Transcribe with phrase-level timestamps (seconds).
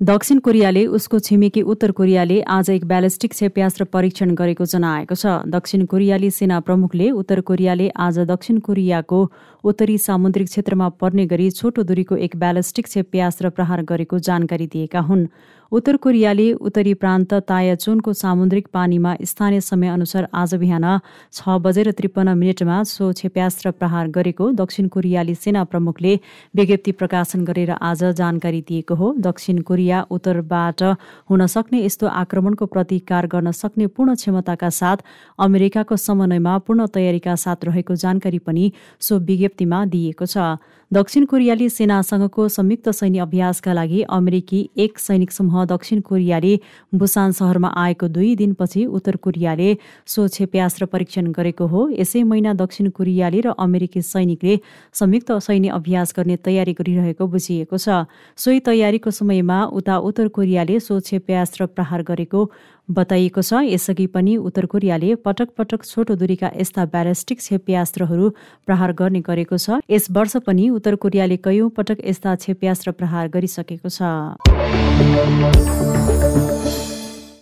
[0.00, 5.84] दक्षिण कोरियाले उसको छिमेकी उत्तर कोरियाले आज एक ब्यालिस्टिक क्षेप्यास्त्र परीक्षण गरेको जनाएको छ। दक्षिण
[5.86, 9.18] कोरियाली सेना प्रमुखले उत्तर कोरियाले आज दक्षिण कोरियाको
[9.64, 15.26] उत्तरी सामुद्रिक क्षेत्रमा पर्ने गरी छोटो दूरीको एक ब्यालिस्टिक क्षेप्यास्त्र प्रहार गरेको जानकारी दिएका हुन्।
[15.72, 20.84] उत्तर कोरियाले उत्तरी प्रान्त तायाचुनको सामुद्रिक पानीमा स्थानीय समयअनुसार आज बिहान
[21.32, 26.14] छ बजेर त्रिपन्न मिनटमा सो क्षेप्यास्त्र प्रहार गरेको दक्षिण कोरियाली सेना प्रमुखले
[26.56, 30.82] विज्ञप्ति प्रकाशन गरेर आज जानकारी दिएको हो। दक्षिण कोरिया उत्तरबाट
[31.30, 35.04] हुन सक्ने यस्तो आक्रमणको प्रतिकार गर्न सक्ने पूर्ण क्षमताका साथ
[35.38, 40.48] अमेरिकाको समन्वयमा पूर्ण तयारीका साथ रहेको जानकारी पनि सो विज्ञप्तिमा दिएको छ।
[40.90, 46.58] दक्षिण कोरियाली सेनासँगको संयुक्त सैन्य अभ्यासका लागि अमेरिकी एक सैनिक समूह दक्षिण कोरियाले
[46.94, 49.76] बुसान सहरमा आएको दुई दिनपछि उत्तर कोरियाले
[50.06, 54.58] सो क्षेप्यास्त्र परीक्षण गरेको हो। यसै महिना दक्षिण कोरियाले र अमेरिकी सैनिकले
[54.92, 61.00] संयुक्त सैन्य अभ्यास गर्ने तयारी गरिरहेको बुझिएको छ। सोही तयारीको समयमा उता उत्तर कोरियाले सो
[61.00, 62.50] क्षेप्यास्त्र प्रहार गरेको
[62.88, 68.28] बताइएको छ यसअघि पनि उत्तर कोरियाले पटक पटक छोटो दूरीका यस्ता ब्यालिस्टिक क्षेप्यास्त्रहरू
[68.66, 73.88] प्रहार गर्ने गरेको छ। यस वर्ष पनि उत्तर कोरियाले कैयौं पटक यस्ता क्षेप्यास्त्र प्रहार गरिसकेको
[73.90, 74.00] छ।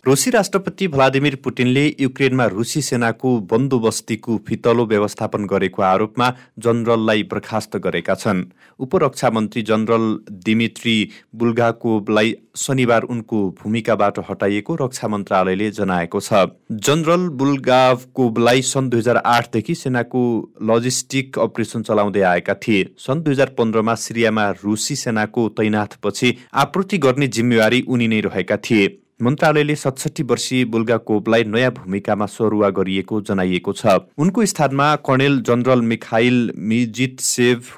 [0.06, 8.14] रुसी राष्ट्रपति भ्लादिमिर पुटिनले युक्रेनमा रुसी सेनाको बन्दोबस्तीको फितलो व्यवस्थापन गरेको आरोपमा जनरललाई बर्खास्त गरेका
[8.14, 8.44] छन्।
[8.80, 10.04] उपरक्षा मन्त्री जनरल
[10.44, 10.94] दिमित्री
[11.34, 16.44] बुल्गाकोभलाई शनिबार उनको भूमिकाबाट हटाइएको रक्षा मन्त्रालयले जनाएको छ।
[16.86, 20.22] जनरल बुल्गाकोभलाई सन् दुई हजार आठदेखि सेनाको
[20.70, 27.28] लजिस्टिक अपरेसन चलाउँदै आएका थिए। सन् दुई हजार पन्ध्रमा सिरियामा रुसी सेनाको तैनाथपछि आपूर्ति गर्ने
[27.28, 28.86] जिम्मेवारी उनी नै रहेका थिए।
[29.22, 33.86] मन्त्रालयले सतसठी वर्षीय बुल्गाकोभलाई नयाँ भूमिकामा सरुवा गरिएको जनाइएको छ।
[34.18, 37.20] उनको स्थानमा कर्णेल जनरल मिखाइल मिजित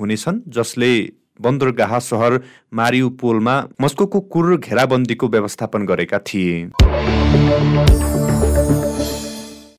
[0.01, 0.91] हुनेछन् जसले
[1.41, 2.41] बन्दरगाह सहर
[2.75, 6.57] मारियुपोलमा मस्को कुर घेराबन्दीको व्यवस्थापन गरेका थिए।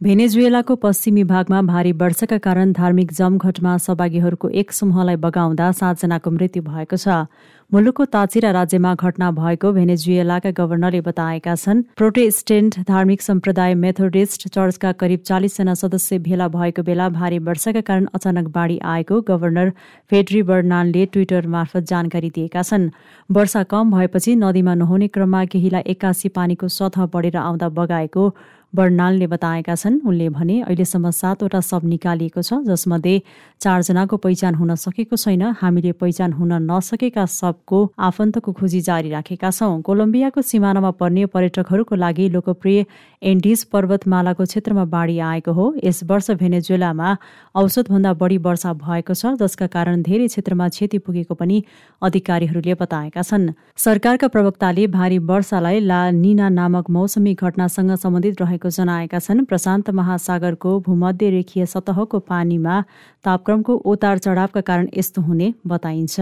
[0.01, 6.95] भेनेजुएलाको पश्चिमी भागमा भारी वर्षाका कारण धार्मिक जमघटमा सहभागीहरूको एक समूहलाई बगाउँदा सातजनाको मृत्यु भएको
[6.95, 7.27] छ।
[7.71, 15.19] मुलुकको ताचिरा राज्यमा घटना भएको भेनेजुएलाका गभर्नरले बताएका छन् प्रोटेस्टेन्ट धार्मिक सम्प्रदाय मेथोडिस्ट चर्चका करिब
[15.21, 19.73] चालिसजना सदस्य भेला भएको बेला भारी वर्षाका कारण अचानक बाढी आएको गभर्नर
[20.09, 22.89] फेड्री बर्नानले ट्विटर मार्फत जानकारी दिएका छन्।
[23.29, 28.25] वर्षा कम भएपछि नदीमा नहुने क्रममा केहीलाई एक्कासी पानीको सतह बढेर आउँदा बगाएको
[28.73, 33.21] बर्नालले बताएका छन्। उनले भने अहिलेसम्म सातवटा शव निकालिएको छ जसमध्ये
[33.61, 39.81] चारजनाको पहिचान हुन सकेको छैन। हामीले पहिचान हुन नसकेका शवको आफन्तको खोजी जारी राखेका छौं।
[39.81, 42.85] कोलम्बियाको सिमानामा पर्ने पर्यटकहरूको लागि लोकप्रिय
[43.21, 47.17] एन्डिज पर्वतमालाको क्षेत्रमा बाढी आएको हो। यस वर्ष भेनेजुएलामा
[47.55, 51.63] औसतभन्दा बढी वर्षा भएको छ। जसका कारण धेरै क्षेत्रमा क्षति पुगेको पनि
[52.01, 59.19] अधिकारीहरूले बताएका छन्। सरकारका प्रवक्ताले भारी वर्षालाई ला निना नामक मौसमी घटनासँग सम्बन्धित रहेको जनाएका
[59.19, 62.81] छन्। प्रशान्त महासागरको भूमध्य रेखीय सतहको पानीमा
[63.25, 66.15] तापक्रमको उतार चढावका कारण यस्तो हुने बताइन्छ।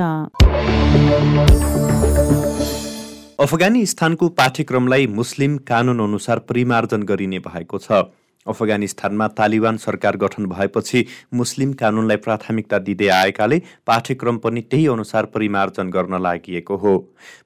[3.40, 8.10] अफगानिस्तानको पाठ्यक्रमलाई मुस्लिम कानुन अनुसार परिमार्जन गरिने भएको छ।
[8.46, 15.90] अफगानिस्तानमा तालिबान सरकार गठन भएपछि मुस्लिम कानुनलाई प्राथमिकता दिँदै आएकाले पाठ्यक्रम पनि त्यही अनुसार परिमार्जन
[15.90, 16.98] गर्न लागि हो।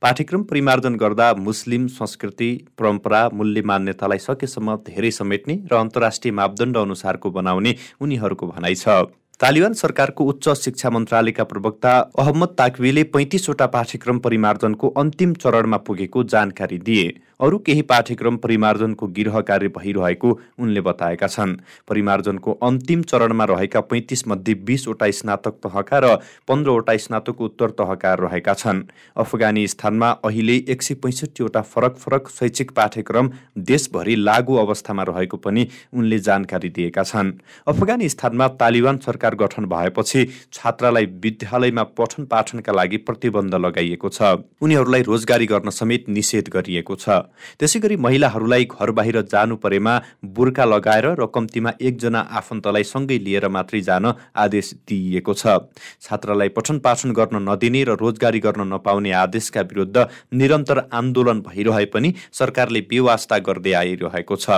[0.01, 7.31] पाठ्यक्रम परिमार्जन गर्दा मुस्लिम संस्कृति परम्परा मूल्य मान्यतालाई सकेसम्म धेरै समेट्ने र अन्तर्राष्ट्रिय मापदण्ड अनुसारको
[7.31, 14.89] बनाउने उनीहरूको भनाइ छ। तालिबान सरकारको उच्च शिक्षा मन्त्रालयका प्रवक्ता अहमद ताकवीले पैँतिसवटा पाठ्यक्रम परिमार्जनको
[15.01, 17.07] अन्तिम चरणमा पुगेको जानकारी दिए।
[17.41, 21.55] अरू केही पाठ्यक्रम परिमार्जनको गिरह कार्य भइरहेको उनले बताएका छन्।
[21.89, 26.15] परिमार्जनको अन्तिम चरणमा रहेका पैँतिस मध्ये बिसवटा स्नातक तहका र
[26.47, 28.83] पन्ध्रवटा स्नातक उत्तर तहका रहेका छन्।
[29.17, 33.31] अफगानिस्तानमा अहिले एक सय पैँसठीवटा फरक फरक शैक्षिक पाठ्यक्रम
[33.65, 37.33] देशभरि लागू अवस्थामा रहेको पनि उनले जानकारी दिएका छन्।
[37.67, 44.21] अफगानिस्तानमा तालिबान सरकार गठन भएपछि छात्रालाई विद्यालयमा पठन पाठनका लागि प्रतिबन्ध लगाइएको छ।
[44.61, 49.93] उनीहरूलाई रोजगारी गर्न समेत निषेध गरिएको छ। त्यसै गरी महिलाहरूलाई घर बाहिर जानु परेमा
[50.35, 54.05] बुर्का लगाएर र कम्तीमा एकजना आफन्तलाई सँगै लिएर मात्रै जान
[54.35, 55.57] आदेश दिइएको छ।
[56.01, 62.13] छात्रालाई पठन पाठन गर्न नदिने र रोजगारी गर्न नपाउने आदेशका विरुद्ध निरन्तर आन्दोलन भइरहे पनि
[62.31, 64.49] सरकारले बेवास्ता गर्दै आइरहेको छ।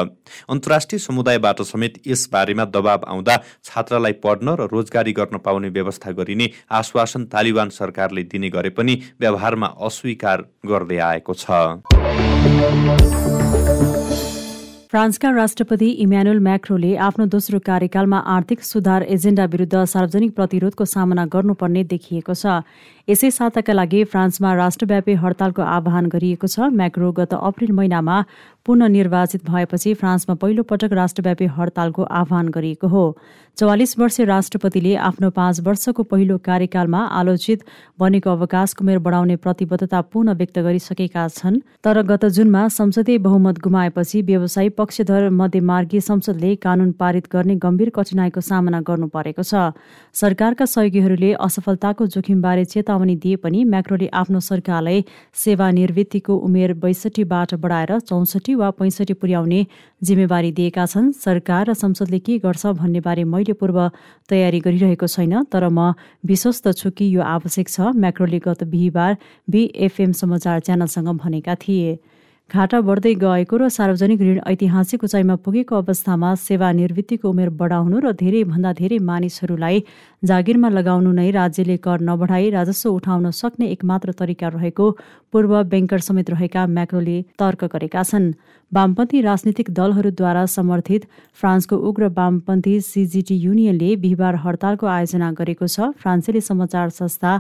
[0.49, 6.49] अन्तर्राष्ट्रिय समुदायबाट समेत यस बारेमा दबाव आउँदा छात्रालाई पढ्न र रोजगारी गर्न पाउने व्यवस्था गरिने
[6.71, 12.32] आश्वासन तालिबान सरकारले दिने गरे पनि व्यवहारमा अस्वीकार गर्दै आएको छ।
[14.93, 21.83] फ्रान्सका राष्ट्रपति इम्यानुअल म्याक्रोले आफ्नो दोस्रो कार्यकालमा आर्थिक सुधार एजेन्डा विरुद्ध सार्वजनिक प्रतिरोधको सामना गर्नुपर्ने
[21.83, 22.45] देखिएको छ।
[23.07, 28.17] यसै साताका लागि फ्रान्समा राष्ट्रव्यापी हडतालको आह्वान गरिएको छ। म्याक्रो गत अप्रेल महिनामा
[28.65, 33.03] पुननिर्वाचित भएपछि फ्रान्समा पहिलो पटक राष्ट्रव्यापी हडतालको आह्वान गरिएको हो।
[33.57, 37.65] चौवालिस वर्षीय राष्ट्रपतिले आफ्नो पाँच वर्षको पहिलो कार्यकालमा आलोचित
[37.99, 44.21] बनेको अवकाशको उमेर बढाउने प्रतिबद्धता पुनः व्यक्त गरिसकेका छन्। तर गत जुनमा संसदीय बहुमत गुमाएपछि
[44.23, 49.75] व्यवसायी पक्षधर मध्यमार्गी संसदले कानून पारित गर्ने गम्भीर कठिनाईको सामना गर्नु परेको छ।
[50.15, 55.03] सरकारका सहयोगीहरूले असफलताको जोखिमबारे चेतावनी दिए पनि म्याक्रोले आफ्नो सरकारलाई
[55.33, 59.65] सेवानिवृत्तिको उमेर बैसठीबाट बढाएर चौसठी वा पैँसठी पुर्याउने
[60.01, 63.79] जिम्मेवारी दिएका छन्। सरकार र संसदले के गर्छ भन्ने बारे मैले पूर्व
[64.29, 69.17] तयारी गरिरहेको छैन तर म विश्वस्त छु कि यो आवश्यक छ म्याक्रोले गत बिहिबार
[69.49, 71.97] बिएफएम समाचार च्यानलसँग भनेका थिए।
[72.53, 78.73] घाटा बढ्दै गएको र सार्वजनिक ऋण ऐतिहासिक उचाइमा पुगेको अवस्थामा सेवानिवृत्तिको उमेर बढाउनु र धेरैभन्दा
[78.79, 79.81] धेरै मानिसहरूलाई
[80.23, 84.85] जागिरमा लगाउनु नै राज्यले कर नबढाई राजस्व उठाउन सक्ने एकमात्र तरिका रहेको
[85.33, 88.33] पूर्व ब्याङ्कर समेत रहेका म्याक्रोले तर्क गरेका छन्।
[88.71, 91.01] वामपन्थी राजनीतिक दलहरूद्वारा समर्थित
[91.41, 97.33] फ्रान्सको उग्र वामपन्थी सिजिटी युनियनले बिहिबार हडतालको आयोजना गरेको छ। फ्रान्सेली समाचार संस्था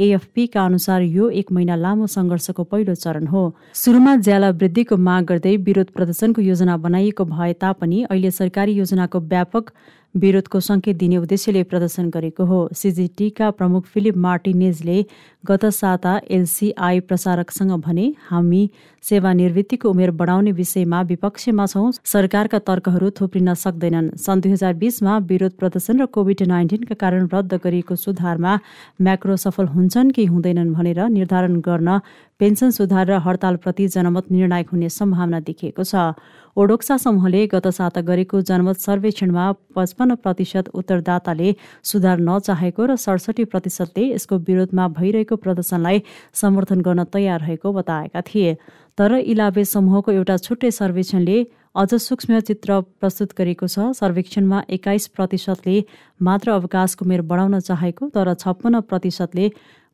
[0.00, 3.42] एएफपीका अनुसार यो एक महिना लामो सङ्घर्षको पहिलो चरण हो।
[3.74, 9.70] सुरुमा ज्याला वृद्धिको माग गर्दै विरोध प्रदर्शनको योजना बनाइएको भए तापनि अहिले सरकारी योजनाको व्यापक
[10.14, 15.04] विरोधको सङ्केत दिने उद्देश्यले प्रदर्शन गरेको हो। सिजिटीका प्रमुख फिलिप मार्टिनेजले
[15.44, 18.62] गत साता एलसिआई प्रसारकसँग भने हामी
[19.04, 25.52] सेवानिवृत्तिको उमेर बढाउने विषयमा विपक्षमा छौँ सरकारका तर्कहरू थुप्रिन सक्दैनन्। सन् दुई हजार बिसमा विरोध
[25.56, 28.58] प्रदर्शन र कोभिड नाइन्टिनका कारण रद्द गरिएको सुधारमा
[29.00, 32.00] म्याक्रो सफल हुन्छन् कि हुँदैनन् भनेर निर्धारण गर्न
[32.40, 36.16] पेन्सन सुधार र हडतालप्रति जनमत निर्णायक हुने सम्भावना देखिएको छ।
[36.56, 39.44] ओडोक्सा समूहले गत साता गरेको जनमत सर्वेक्षणमा
[39.76, 41.54] पचपन्न प्रतिशत उत्तरदाताले
[41.84, 46.02] सुधार नचाहेको र सडसठी प्रतिशतले यसको विरोधमा भइरहेको प्रदर्शनलाई
[46.34, 48.56] समर्थन गर्न तयार रहेको बताएका थिए।
[48.98, 51.38] तर इलाबे समूहको एउटा छुट्टै सर्वेक्षणले
[51.76, 55.76] अझ सूक्ष्म चित्र प्रस्तुत गरेको छ। सर्वेक्षणमा एक्काइस प्रतिशतले
[56.20, 59.46] मात्र अवकाशको उमेर बढाउन चाहेको तर छप्पन्न प्रतिशतले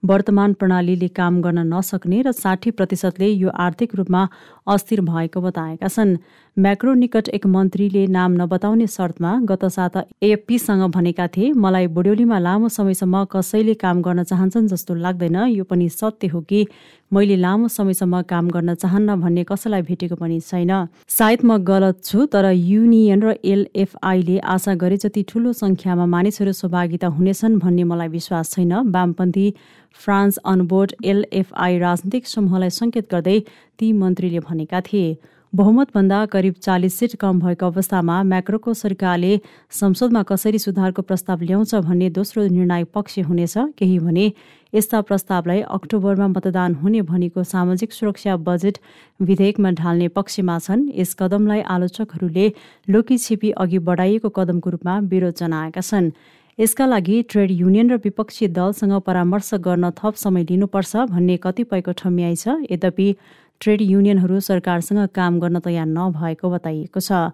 [0.03, 4.23] वर्तमान प्रणालीले काम गर्न नसक्ने र साठी प्रतिशतले यो आर्थिक रूपमा
[4.69, 6.17] अस्थिर भएको बताएका छन्।
[6.57, 12.69] म्याक्रो निकट एक मन्त्रीले नाम नबताउने शर्तमा गत साता एएफपीसँग भनेका थिए मलाई बुढ्यौलीमा लामो
[12.77, 16.65] समयसम्म कसैले काम गर्न चाहन्छन् जस्तो लाग्दैन। यो पनि सत्य हो कि
[17.13, 20.73] मैले लामो समयसम्म काम गर्न चाहन्न भन्ने कसैलाई भेटेको पनि छैन।
[21.09, 27.07] सायद म गलत छु तर युनियन र एलएफआईले आशा गरे जति ठूलो संख्यामा मानिसहरू सहभागिता
[27.21, 29.47] हुनेछन् भन्ने मलाई विश्वास छैन। वामपन्थी
[30.01, 33.39] फ्रान्स अनबोर्ड एलएफआई राजनीतिक समूहलाई सङ्केत गर्दै
[33.79, 35.17] ती मन्त्रीले भनेका थिए।
[35.57, 39.31] बहुमतभन्दा करिब चालिस सिट कम भएको अवस्थामा म्याक्रोको सरकारले
[39.73, 44.27] संसदमा कसरी सुधारको प्रस्ताव ल्याउँछ भन्ने दोस्रो निर्णायक पक्ष हुनेछ केही भने
[44.73, 48.79] यस्ता प्रस्तावलाई अक्टोबरमा मतदान हुने भनेको सामाजिक सुरक्षा बजेट
[49.21, 52.47] विधेयकमा ढाल्ने पक्षमा छन्। यस कदमलाई आलोचकहरूले
[52.89, 56.11] लोकी छिपी अघि बढाइएको कदमको रूपमा विरोध जनाएका छन्।
[56.59, 62.37] यसका लागि ट्रेड युनियन र विपक्षी दलसँग परामर्श गर्न थप समय लिनुपर्छ भन्ने कतिपयको ठम्याइ
[62.37, 63.09] छ। यद्यपि
[63.61, 67.31] ट्रेड युनियनहरू सरकारसँग काम गर्न तयार नभएको बताइएको छ।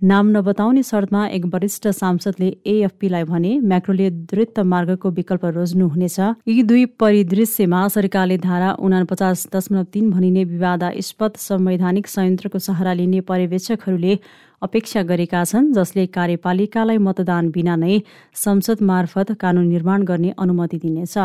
[0.00, 6.18] नाम नबताउने शर्तमा एक वरिष्ठ सांसदले एएफपीलाई भने म्याक्रोले द्रुत मार्गको विकल्प रोज्नुहुनेछ।
[6.48, 14.18] यी दुई परिदृश्यमा सरकारले धारा उनापचास दशमलव तीन भनिने विवादास्पद संवैधानिक संयन्त्रको सहारा लिने पर्यवेक्षकहरूले
[14.62, 18.00] अपेक्षा गरेका छन् जसले कार्यपालिकालाई मतदान बिना नै
[18.34, 21.16] संसद मार्फत कानून निर्माण गर्ने अनुमति दिनेछ।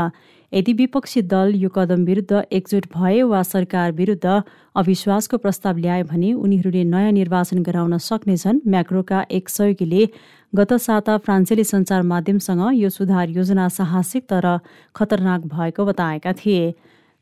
[0.51, 4.41] यदि विपक्षी दल यो कदम विरुद्ध एकजुट भए वा सरकार विरुद्ध
[4.75, 10.07] अविश्वासको प्रस्ताव ल्याए भने उनीहरूले नयाँ निर्वाचन गराउन सक्नेछन्। म्याक्रोका एक सहयोगीले
[10.53, 14.57] गत साता फ्रान्सेली सञ्चार माध्यमसँग यो सुधार योजना साहसिक तर
[14.95, 16.73] खतरनाक भएको बताएका थिए।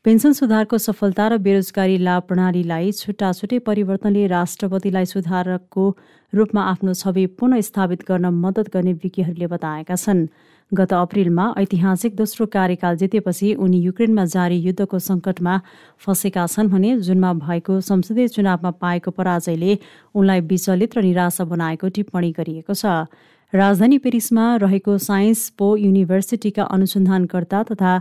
[0.05, 5.85] पेन्सन सुधारको सफलता र बेरोजगारी लाभ प्रणालीलाई छुट्टा छुट्टै परिवर्तनले राष्ट्रपतिलाई सुधारकको
[6.33, 10.27] रूपमा आफ्नो छवि पुनः स्थापित गर्न मद्दत गर्ने विज्ञहरूले बताएका छन्।
[10.73, 15.57] गत अप्रेलमा ऐतिहासिक दोस्रो कार्यकाल जितेपछि उनी युक्रेनमा जारी युद्धको सङ्कटमा
[16.05, 19.77] फँसेका छन् भने जुनमा भएको संसदीय चुनावमा पाएको पराजयले
[20.15, 23.05] उनलाई विचलित र निराशा बनाएको टिप्पणी गरिएको छ।
[23.53, 27.93] राजधानी पेरिसमा रहेको साइन्स पो युनिभर्सिटीका अनुसन्धानकर्ता तथा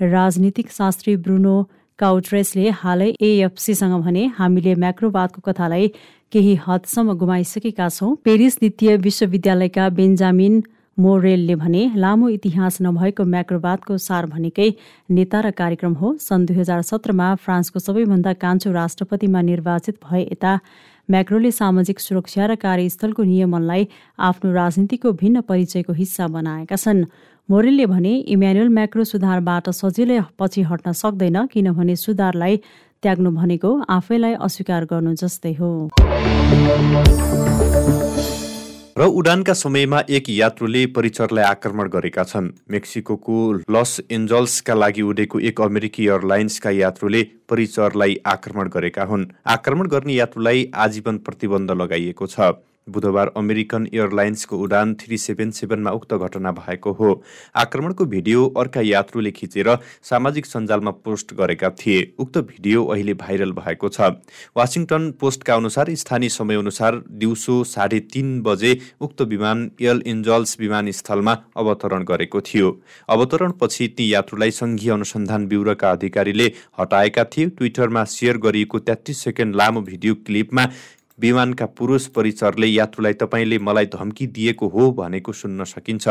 [0.00, 1.56] राजनीतिक शास्त्री ब्रुनो
[1.98, 5.92] काउट्रेसले हालै एएफसीसँग भने हामीले म्याक्रोवादको कथालाई
[6.32, 10.60] केही हदसम्म गुमाइसकेका छौँ। पेरिस द्वितीय विश्वविद्यालयका बेन्जामिन
[10.98, 14.68] मोरेलले भने लामो इतिहास नभएको म्याक्रोवादको सार भनेकै
[15.10, 20.52] नेता र कार्यक्रम हो। सन् दुई हजार सत्रमा फ्रान्सको सबैभन्दा कान्छो राष्ट्रपतिमा निर्वाचित भए यता
[21.08, 23.88] म्याक्रोले सामाजिक सुरक्षा र कार्यस्थलको नियमनलाई
[24.18, 27.06] आफ्नो राजनीतिको भिन्न परिचयको हिस्सा बनाएका छन्।
[27.48, 32.60] मोरेलले भने इम्यानुएल म्याक्रो सुधारबाट सजिलै पछि हट्न सक्दैन किनभने सुधारलाई
[33.02, 35.70] त्याग्नु भनेको आफैलाई अस्वीकार गर्नु जस्तै हो।
[38.98, 43.36] र उडानका समयमा एक यात्रुले परिचरलाई आक्रमण गरेका छन्। मेक्सिको
[43.70, 50.66] लस एन्जल्सका लागि उडेको एक अमेरिकी एयरलाइन्सका यात्रुले परिचरलाई आक्रमण गरेका हुन्। आक्रमण गर्ने यात्रुलाई
[50.74, 52.40] आजीवन प्रतिबन्ध लगाइएको छ।
[52.88, 57.10] बुधबार अमेरिकन एयरलाइन्सको उडान थ्री सेभेन सेभेनमा उक्त घटना भएको हो।
[57.56, 59.68] आक्रमणको भिडियो अर्का यात्रुले खिचेर
[60.02, 64.00] सामाजिक सञ्जालमा पोस्ट गरेका थिए। उक्त भिडियो अहिले भाइरल भएको छ।
[64.56, 72.04] वासिङटन पोस्टका अनुसार स्थानीय समयअनुसार दिउँसो साढे तिन बजे उक्त विमान एल एन्जल्स विमानस्थलमा अवतरण
[72.04, 72.70] गरेको थियो।
[73.08, 76.46] अवतरणपछि ती यात्रुलाई सङ्घीय अनुसन्धान ब्युरोका अधिकारीले
[76.80, 80.64] हटाएका थिए। ट्विटरमा सेयर गरिएको तेत्तिस सेकेन्ड लामो भिडियो क्लिपमा
[81.20, 86.08] विमानका पुरुष परिचरले यात्रुलाई तपाईँले मलाई धम्की दिएको हो भनेको सुन्न सकिन्छ।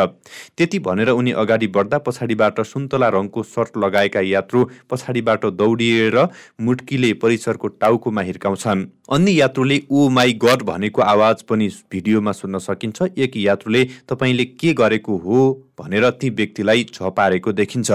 [0.58, 6.18] त्यति भनेर उनी अगाडि बढ्दा पछाडिबाट सुन्तला रङको सर्ट लगाएका यात्रु पछाडिबाट दौडिएर
[6.62, 13.02] मुट्कीले परिसरको टाउकोमा हिर्काउँछन्। अन्य यात्रुले ओ माई गड भनेको आवाज पनि भिडियोमा सुन्न सकिन्छ।
[13.18, 15.64] एक यात्रुले तपाईँले के गरेको हो?
[15.80, 17.92] भनेर ती व्यक्तिलाई झपारेको देखिन्छ।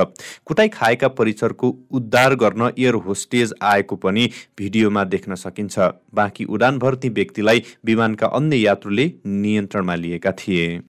[0.47, 5.79] कुटाइ खाएका परिसरको उद्धार गर्न एयर होस्टेज आएको पनि भिडियोमा देख्न सकिन्छ।
[6.15, 10.81] बाँकी उडानभर ती व्यक्तिलाई विमानका अन्य यात्रुले नियन्त्रणमा लिएका थिए।